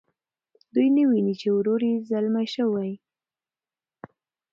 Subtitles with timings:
[0.73, 2.91] دوی نه ویني چې ورور یې ځلمی شوی.